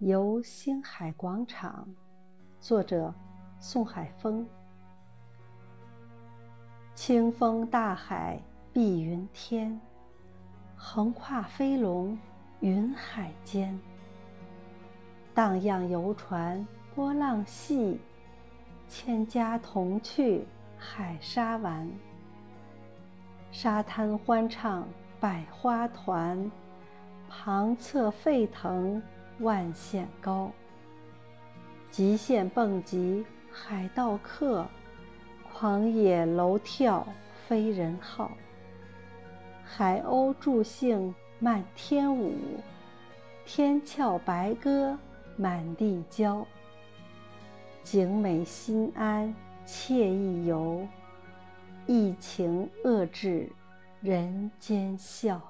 [0.00, 1.88] 游星海广场，
[2.60, 3.14] 作者
[3.58, 4.46] 宋海峰。
[6.94, 8.38] 清风大海
[8.74, 9.80] 碧云天，
[10.76, 12.16] 横跨飞龙
[12.60, 13.78] 云海间。
[15.32, 17.98] 荡漾游船波浪细，
[18.86, 21.90] 千家同去海沙玩。
[23.50, 24.86] 沙滩欢唱
[25.18, 26.50] 百花团，
[27.30, 29.02] 旁侧沸腾。
[29.40, 30.50] 万险高，
[31.90, 34.66] 极限蹦极海盗客，
[35.52, 37.06] 狂野楼跳
[37.46, 38.30] 飞人号。
[39.62, 42.32] 海鸥助兴漫天舞，
[43.44, 44.96] 天翘白鸽
[45.36, 46.46] 满地交。
[47.82, 49.34] 景美心安
[49.66, 50.86] 惬意游，
[51.86, 53.52] 疫情遏制
[54.00, 55.40] 人间笑。